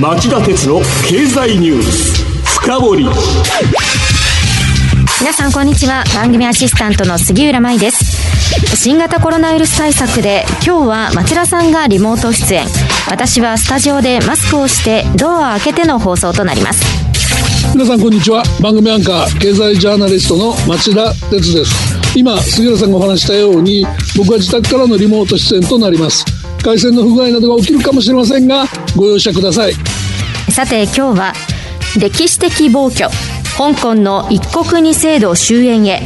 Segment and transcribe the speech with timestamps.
[0.00, 2.24] 町田鉄の経済ニュース
[2.62, 3.04] 深掘り。
[5.20, 6.04] 皆さんこんにちは。
[6.14, 8.78] 番組アシスタントの杉浦舞です。
[8.78, 12.66] 新型コロナウイルス対策で今日は町田さんがリモート出演。
[13.10, 16.82] 私はスタジオでマスクをしてドアを開けての放送となります。
[17.74, 18.42] 皆さんこんにちは。
[18.62, 22.00] 番組アンカー経済ジャーナリストの町田哲です。
[22.16, 23.86] 今杉浦さんがお話したように
[24.16, 28.64] 僕は自宅からのリモート出演となります回線の不具合などが起きるかもしれませんが
[28.96, 29.72] ご容赦ください。
[30.50, 31.32] さて今日は
[31.98, 33.08] 歴史的暴挙。
[33.56, 36.02] 香港の一国二制度終焉へ。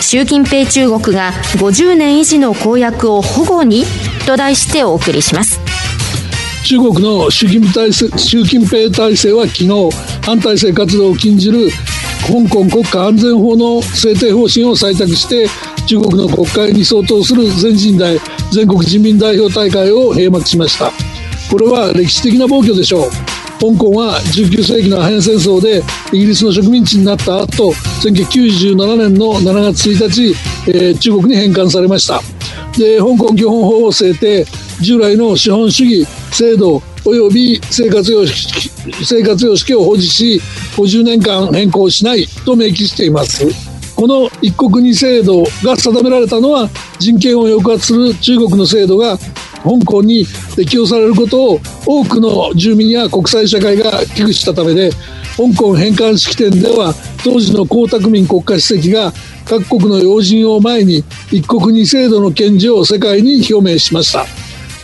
[0.00, 3.84] 習近平中国が50年維持の公約を保護に
[4.26, 5.58] と題してお送りします。
[6.64, 9.90] 中国の習近平体制習近平体制は昨日
[10.22, 11.70] 反体制活動を禁じる
[12.26, 15.48] 香港国家安全法の制定方針を採択して
[15.86, 18.18] 中国の国会に相当する全人代
[18.52, 20.92] 全国人民代表大会を閉幕しました。
[21.50, 23.10] これは歴史的な暴挙でしょう。
[23.58, 27.72] 香港は19世紀のアヘン戦争でイギリスの植民地になった後
[28.02, 30.34] 1997年の7月1日、
[30.68, 32.20] えー、中国に返還されました。
[32.76, 34.44] で香港基本法を制定
[34.80, 38.70] 従来の資本主義制度及び生活様式
[39.04, 40.40] 生活様式を保持し
[40.76, 43.71] 50年間変更しないと明記しています。
[44.02, 49.16] この一国二制度が定められたのは人権を抑圧する中国の制度が
[49.62, 54.90] 香港に適用されることを多くの住民や国際社会が危惧したためで
[55.36, 59.12] 香港返還式典では当時の江沢民国家主席が
[59.44, 64.26] 各国の要人を前に一国二制度の堅持を世界に表明しました。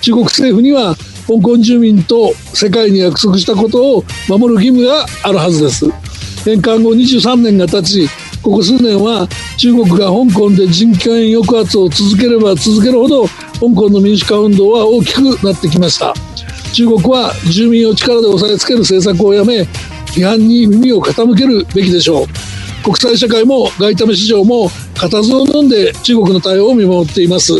[0.00, 0.94] 中国政府には
[1.26, 5.86] 香港住民と世界に約束したことを守る義務があるはずです。
[6.44, 8.08] 返還後23年が経ち
[8.48, 16.14] ここ数年は中国が香港で人権抑圧を続ければ続けるほど香港の民主化運動は大きくなってきました。
[16.72, 19.62] 中国は住民を力で押さえつける政策をやめ
[20.06, 22.26] 批判に耳を傾けるべきでしょう。
[22.82, 27.52] 国際社会も外為市場も固唾を飲んで中国の対応を見守っています。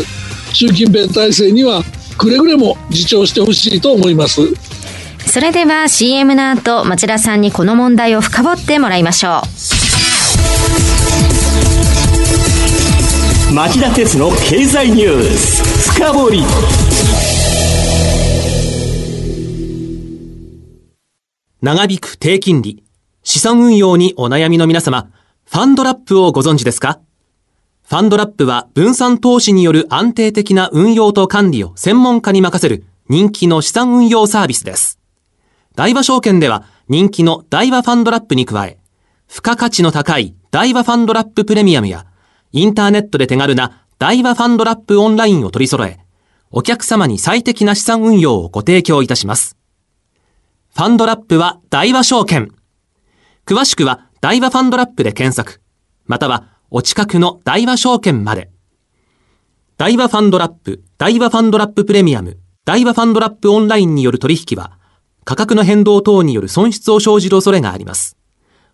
[0.53, 1.83] 習近平体制には
[2.17, 4.41] くれぐれも自重してほしいと思います。
[5.27, 9.78] それでは CM の後町田さんにこの問題を深掘ってもらいましょう。
[13.53, 15.91] 町田鉄の経済ニュース。
[15.93, 16.43] 深掘り。
[21.59, 22.83] 長引く低金利。
[23.23, 25.09] 資産運用にお悩みの皆様。
[25.45, 26.99] ファンドラップをご存知ですか？
[27.87, 34.99] ファンドラップは分散投資による安定的な運用と管理を専門家に任せる人気の資産運用サービスです。
[35.73, 38.77] 大和証券では人気の大和ファンドラップに加え、
[39.27, 42.05] 付加価値の高い大和ファンドラッププレミアムや、
[42.51, 45.99] インターネットで手軽な大和ファンドラップオンラインを取り揃え、
[46.51, 49.55] お客様に最適な資産運用をご提供いたします。
[50.75, 52.51] ファンドラップは大和証券。
[53.45, 55.61] 詳しくは大和ファンドラップで検索、
[56.05, 58.49] またはお近くの大和証券まで。
[59.77, 64.77] 大和ファンドラップ、大和ファンドラッププレミアム、大和ファンドラップオンラインによる取引は、
[65.23, 68.18] 価格の変動等による損失を生じる恐れがあります。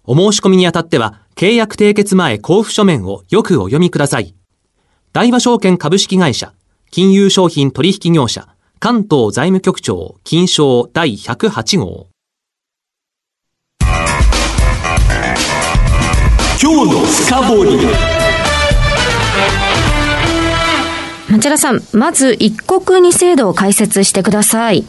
[0.07, 4.35] お申し込みにあたっては、契約締結前交付書面をよくお読みください。
[5.13, 6.53] 大和証券株式会社、
[6.91, 8.47] 金融商品取引業者、
[8.79, 12.07] 関東財務局長、金賞第108号。
[16.61, 18.16] 今日の深掘り
[21.29, 24.85] 町田さんまず一国二制度を解説してください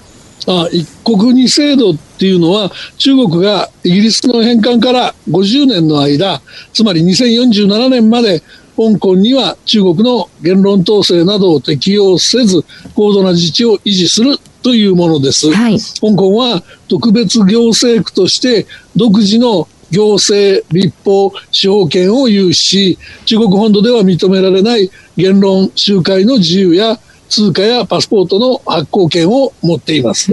[0.46, 6.40] あ一国二制度っていうのは中国がイギリスの返還から50年の間
[6.72, 8.40] つまり2047年まで
[8.76, 12.64] 香港には中国の言論統制などを適用せず
[12.94, 30.32] 高度な自治を維持するというものです、はい、香港は特別行政区として独自の行政、立法、司法権を有し、中国本土では認められない言論、集会の自由や通貨やパスポートの発行権を持っています。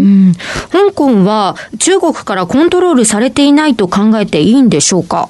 [0.71, 5.29] 香港は中国からコントロールされていないと考えていいんでしょうか？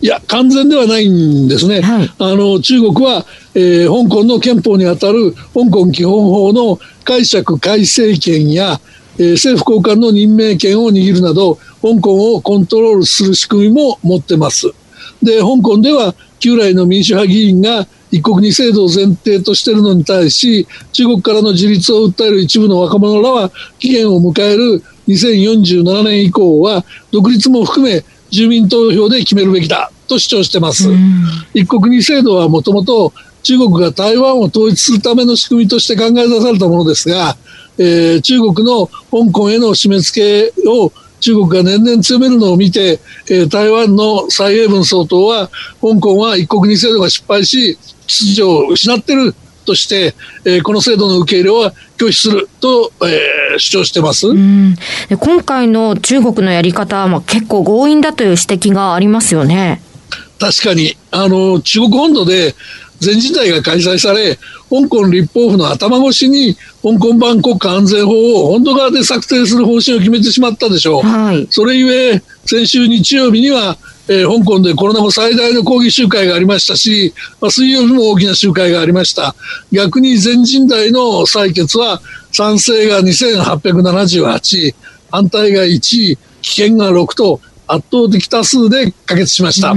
[0.00, 1.80] いや、完全ではないんですね。
[1.80, 3.24] はい、あの、中国は、
[3.54, 8.80] えー、香港の憲法にあたる香港基本法の解釈改正権や、
[9.18, 14.72] えー、政府高官の任命権を握るなど、香港をコントロールする仕組みも持ってます。
[15.22, 30.88] で、香港では旧来の民主派議員が一国二制度を前提としているのに対し、中国からの自立を訴える一部の若者らは期限を迎える2047年以降は独立も含め住民投票で決めるべきだと主張してます。
[31.54, 37.36] 一国二制度はもともと中国が台湾を統一するための仕組みとして考え出されたものですが、
[37.78, 43.00] えー、中国の香港への締め付けを中国が年々強めるのを見て、
[43.30, 45.48] えー、台湾の蔡英文総統は
[45.80, 49.34] 香港は一国二制度が失敗し秩序を失ってる
[49.64, 50.14] として、
[50.44, 54.26] えー、この制度の受け入れは拒否すると、えー、主張してます。
[54.28, 59.82] 今回の中国のやり方は、まあ、結構強引だという指摘がありますよね。
[60.38, 60.96] 確かに。
[61.10, 62.54] あの中国本土で
[63.00, 64.36] 全人代が開催され
[64.70, 71.02] 香港立法府の頭越しに香港版国家安全法を本土側で策定する方針を決めてしまったでしょう。
[71.02, 73.76] はい、それゆえ先週日曜日には
[74.06, 79.34] えー、香港でコロナ後最大の抗議集会がありましたし、まあ、水曜日も大きな集会がありました。
[79.72, 84.74] 逆に全人代の採決は賛成が2878、
[85.10, 89.74] 反対が1、棄権が6と圧倒的多数で可決しました。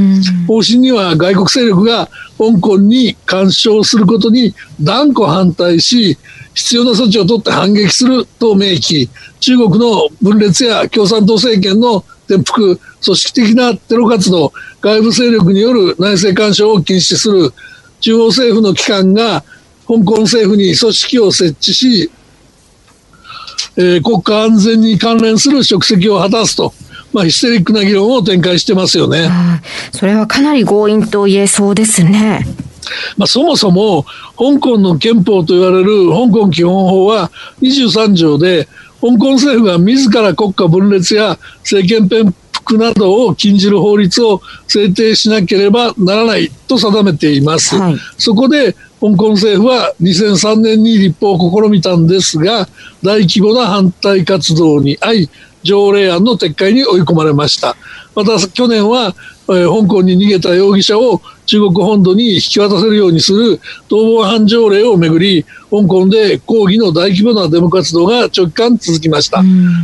[0.48, 6.18] 方針には外国勢力が香港に干渉することに断固反対し、
[6.54, 14.52] 必要な措置を取って反撃すると明記、中国の分裂や共産党政権の転覆、組織的なテロ活動、
[14.82, 17.54] 外部勢力による内政干渉を禁止する、
[18.02, 19.44] 中央政府の機関が
[19.88, 22.12] 香港政府に組織を設置し、
[23.78, 26.74] えー、国家安全に関連する職責を果たすと。
[27.18, 29.28] まあ、ヒステリックな議論を展開してますよね。
[29.92, 32.46] それはかなり強引と言えそうですね。
[33.18, 34.04] まあ、そもそも
[34.38, 37.32] 香港の憲法と言われる香港基本法は
[37.62, 38.68] 23条で
[39.02, 47.76] 香港政府が自ら国家分裂や政権転覆などを禁じる法律を制定しなければならないと定めています。
[47.76, 52.68] はい、そこで香港政府は2003年に立法を試みたんですが
[53.04, 55.30] 大規模な反対活動に遭い
[55.64, 57.76] 条例案の撤回に追い込まれました。
[58.16, 59.16] また去年は、
[59.50, 63.60] えー、香港に逃げた容疑者を中国本土に引き渡せるようにする
[63.90, 69.44] 逃亡犯条例をめぐり香港で抗議の大規模なデモ活動が長期間続きました。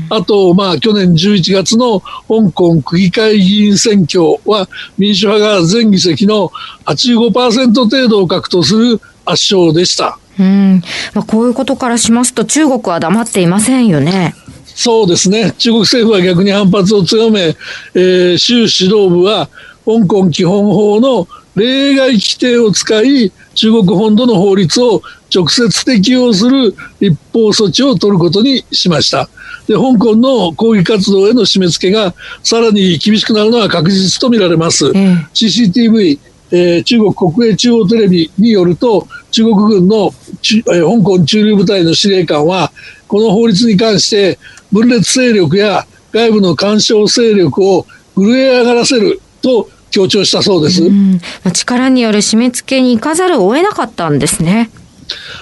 [0.09, 4.67] あと、まあ、去年11月の香港区議会議員選挙は
[4.97, 6.51] 民主派が全議席の
[6.85, 10.17] 85%程度を獲得する圧勝でした。
[10.39, 10.81] うん
[11.13, 14.33] まあ、こういうことからしますと中国は黙っていませんよね。
[14.75, 15.51] そうですね。
[15.57, 17.55] 中国政府は逆に反発を強め、
[17.93, 19.49] えー、州指導部は
[19.85, 25.01] 香港基本法の例外規定を使い、中国本土の法律を
[25.33, 29.29] 直接適用する立法措置を取ることにしました。
[29.67, 34.87] で、香港の抗議活動への締め付けがさらに厳しくなるのは確実とみられます。
[34.87, 34.93] うん、
[35.33, 36.19] CCTV、
[36.51, 40.11] えー、中国国営中央テレビによると、中国軍の、
[40.73, 42.71] えー、香港駐留部隊の司令官は、
[43.07, 44.39] この法律に関して
[44.73, 47.85] 分裂勢力や外部の干渉勢力を
[48.15, 50.81] 震え上がらせると強調したそうです。
[51.53, 54.71] 力による締め付けに行かざるを得なかったんですね。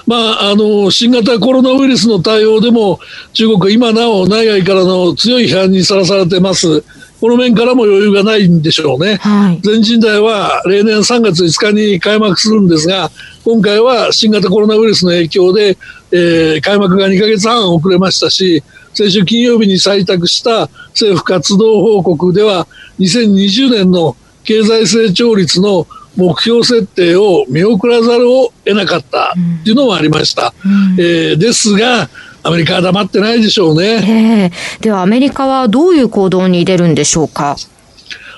[0.06, 3.00] まあ、あの新型コロナウイルスの対応でも
[3.34, 6.84] 中国は今なお内外からの強い批判にさらされてます。
[7.22, 9.18] この面からも余裕がないんでしょうね。
[9.18, 13.12] はい、全人代は例年3月5日に開幕するんですが、
[13.46, 15.78] 今回は新型コロナウイルスの影響で、
[16.12, 18.64] えー、開幕が2ヶ月半遅れましたし、
[18.94, 22.68] 先週金曜日に採択した政府活動報告では、
[23.00, 30.54] 2020年の経済成長率の目標設定を見送らざるを得なかったっていうのもありました。
[30.66, 32.10] うん、えー、ですが、
[32.44, 34.50] アメリカは黙ってないでしょうね。
[34.50, 37.56] えー、ではアメリカはどういう行動に出るんでしょうか？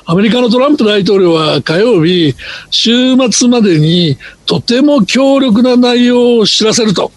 [0.06, 2.36] アメリカのトランプ大統領は火曜日、
[2.70, 7.12] 週末までにとても強力な内容を知らせると、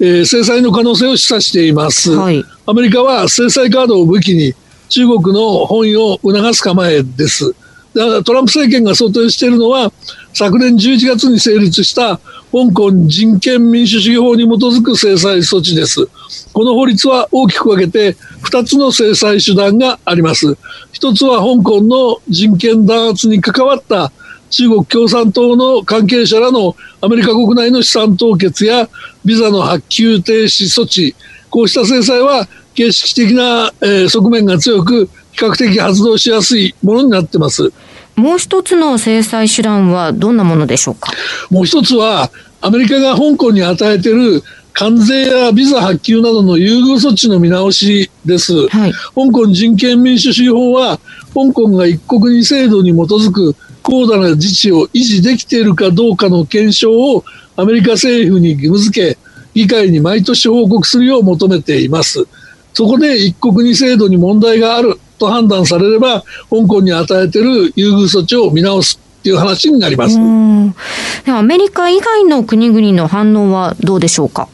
[0.00, 4.54] えー、制裁の可能性を示唆しています、はい、アメリカは制裁カードを武器に
[4.88, 7.54] 中国の本意を促す構えです。
[7.94, 9.92] トランプ政権が想定しているのは
[10.32, 12.18] 昨年11月に成立した
[12.52, 16.06] 香港人権民主主義法に基づく制裁措置です。
[16.52, 20.56] この法律は大きく分けて2つの制裁手段があります。
[20.92, 24.12] 1つは香港の人権弾圧に関わった
[24.50, 28.88] 中国共産党の関係者らのアメリカ国内の資産凍結や
[29.24, 31.14] ビザの発給停止措置、
[31.48, 37.72] こうした制裁は形式的な、えー、側面が強く比較的発動しやすいものになってます。
[38.16, 41.12] もう一つの制裁手段はどんなものでしょうか？
[41.50, 42.30] もう一つは
[42.60, 44.42] アメリカが香港に与えている
[44.72, 50.98] 関税やビザ発給などの優遇措置の見直しです、はい、香港人権民主主義法は
[51.34, 57.24] 香港が一国二制度に基づく高度な自治を維持できているかどうかの検証を
[57.56, 59.18] アメリカ政府に義務付け
[59.54, 62.26] 議会に毎年報告するよう求めています。
[62.72, 70.18] そこで一国二制度に問題があると判断されれば香港に与えている優遇措置を見直すっていう話になります。
[70.18, 74.48] アメリカ以外の国々の反応はどうでしょうか？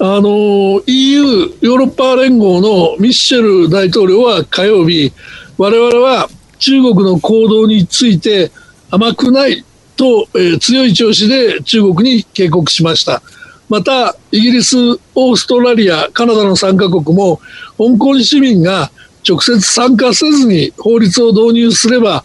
[0.00, 5.12] あの EU ヨーロッパ連合のミッシェル大統領は火曜日
[5.56, 8.50] 我々は中国の行動について
[8.90, 9.64] 甘くない
[9.96, 13.22] と、えー、強い調子で中国に警告しました。
[13.68, 14.76] またイギリス
[15.14, 17.36] オーストラリアカナダの3カ国も
[17.76, 18.90] 香港市民が
[19.28, 22.24] 直接参加せずに法律を導入すれば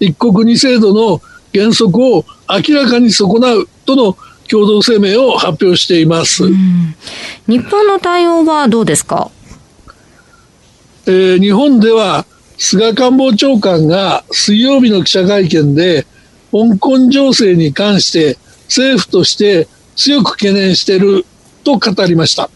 [0.00, 1.20] 一国二制度の
[1.52, 4.16] 原則を明らかに損なうとの
[4.48, 6.44] 共同声明を発表しています。
[7.46, 9.30] 日本の対応はどうですか、
[11.06, 12.24] えー、日本では
[12.58, 16.06] 菅官房長官が水曜日の記者会見で
[16.50, 21.24] 香港情勢に関して政府として強く懸念している
[21.64, 22.50] と語りました、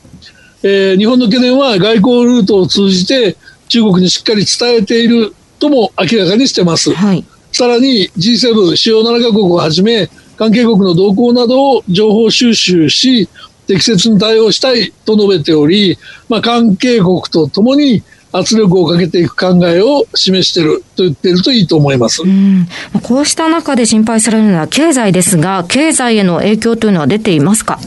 [0.63, 3.37] えー、日本の懸念は外交ルートを通じて
[3.69, 13.29] 中国にしっかり伝えているとも明らかにしてます、はい、さらに G7 主要7カ国をはじめ関係国の動向などを情報収集し、
[13.69, 15.97] 適切に対応したいと述べており、
[16.29, 22.23] まあ、関係国とともに圧力をかけていく考えを示していると言っているといいと思います。
[23.03, 27.79] こうした中で心配されるのは経済ですが、経済への影響というのは出ていますか？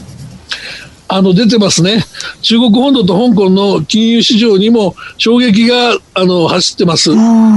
[1.08, 2.04] あの出てますね。
[2.42, 7.10] 中国本土と香港の金融市場にも衝撃があの走ってます。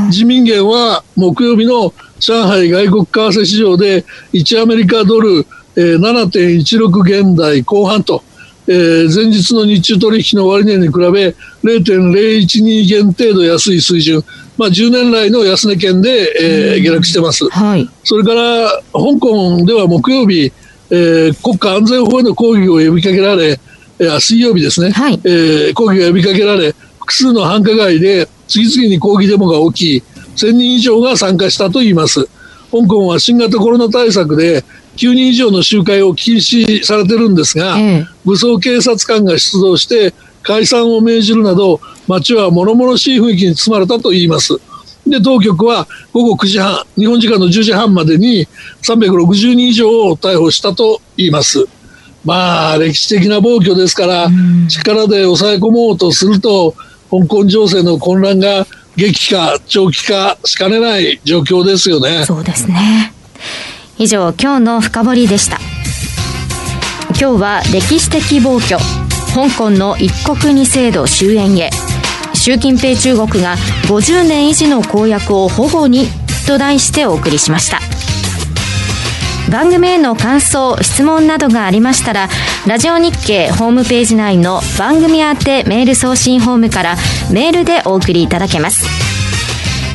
[0.07, 8.23] 自民元は木曜日の上海外国為替市場で1アメリカドル、えー、7.16現代後半と、
[8.71, 14.23] えー、前日の日中取引の終値に比べ0.012元程度安い水準、
[14.59, 20.53] まあ、10年来の安値圏で、えー、下落してます、はい、それから香港では木曜日、
[20.91, 23.59] えー、国家安全法への抗議を呼びかけられ、
[23.97, 32.29] えー、水曜日ですね、はい、えー、抗議が呼びかけられ複数の繁華街で次々に抗議デモが起き1000人以上が参加したといいます。
[32.71, 34.63] 香港は新型コロナ対策で
[34.99, 37.77] 9人以上の集会を禁止されてるんですが、
[38.25, 40.13] 武装警察官が出動して
[40.43, 44.59] 解散を命じるなど街は物々しい雰囲気に包まれたといいます。
[45.07, 48.47] で当局は午後9時半日本時間の10時半までに
[48.83, 51.65] 360人以上を逮捕したと言います。
[52.25, 54.27] まあ歴史的な暴挙ですから
[54.67, 56.75] 力で抑え込もうとすると
[57.09, 62.25] 香港情勢の混乱が激化、長期化しかねない状況ですよね。
[62.25, 63.13] そうですね。
[64.01, 65.59] 以上、今日の深掘でした。
[67.19, 68.77] 今日は歴史的暴挙、
[69.35, 71.69] 香港の一国二制度終焉へ、
[72.33, 73.57] 習近平中国が
[73.89, 76.07] 50年維持の公約を保護に
[76.47, 77.81] と題してお送りしました。
[79.51, 82.29] 番組への感想、質問などがありましたら、
[82.67, 86.95] ラジオ日経ホームページ内の番組宛てメール送信ホームから
[87.33, 89.08] メールでお送りいただけます。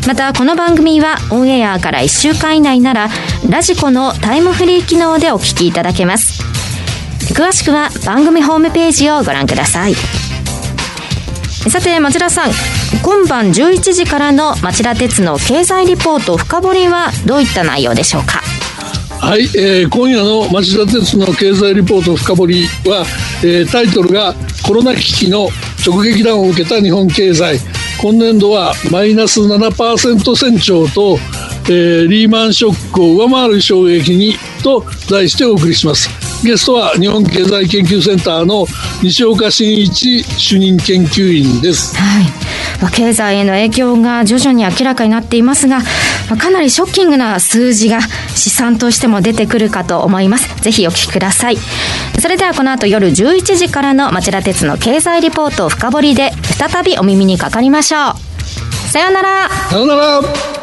[0.06, 3.08] また、この番組はオンエアから1週間以内なら、
[3.48, 6.42] ラジコのタイムフリー機能でお聞きいただけます。
[7.32, 9.94] 詳しくは番組ホームページをご覧ください。
[11.70, 12.50] さて、町田さん、
[13.02, 18.42] 今晩11時からの町田鉄の経済リポート深掘りはどういった内容でしょうか？
[19.26, 23.06] はい、えー、今夜の町田鉄の経済リポート深掘りは、
[23.42, 25.48] えー、タイトルがコロナ危機の
[25.84, 27.58] 直撃弾を受けた日本経済
[28.04, 31.16] 今年度はマイナス7%成長と、
[31.70, 36.10] えー、リーマンショックを上回る衝撃にと題してお送りします。
[36.44, 38.66] ゲストは日本経済研究センターの
[39.02, 42.90] 西岡真一主任研究員です、はい。
[42.92, 45.80] 経済への影響が徐々に明らかになっていますが
[46.38, 48.02] かなりショッキングな数字が
[48.34, 50.54] 試算としても出てくるかと思います。
[50.62, 51.56] ぜひお聞きください。
[52.20, 58.34] それではこの後夜11時からの町田鉄の経済リポートを深掘りで再びお耳にかかりましょう。
[58.90, 59.48] さようなら。
[59.48, 60.53] さようなら。